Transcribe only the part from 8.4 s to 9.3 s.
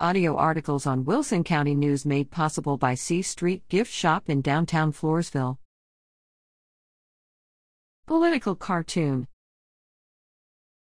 cartoon